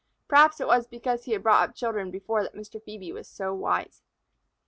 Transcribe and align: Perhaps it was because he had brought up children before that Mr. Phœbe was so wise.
Perhaps 0.27 0.59
it 0.59 0.65
was 0.65 0.87
because 0.87 1.25
he 1.25 1.33
had 1.33 1.43
brought 1.43 1.61
up 1.69 1.75
children 1.75 2.09
before 2.09 2.41
that 2.41 2.55
Mr. 2.55 2.81
Phœbe 2.83 3.13
was 3.13 3.27
so 3.27 3.53
wise. 3.53 4.01